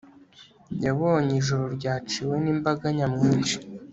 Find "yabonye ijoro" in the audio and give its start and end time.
0.85-1.65